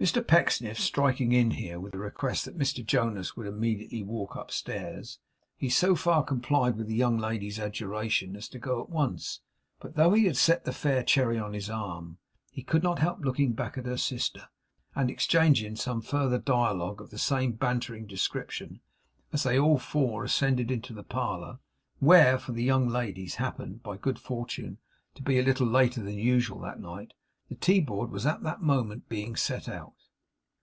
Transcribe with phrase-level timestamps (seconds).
[0.00, 5.18] Mr Pecksniff striking in here, with a request that Mr Jonas would immediately walk upstairs,
[5.58, 9.42] he so far complied with the young lady's adjuration as to go at once.
[9.78, 12.16] But though he had the fair Cherry on his arm,
[12.50, 14.48] he could not help looking back at her sister,
[14.94, 18.80] and exchanging some further dialogue of the same bantering description,
[19.34, 21.58] as they all four ascended to the parlour;
[21.98, 24.78] where for the young ladies happened, by good fortune,
[25.14, 27.12] to be a little later than usual that night
[27.50, 29.92] the tea board was at that moment being set out.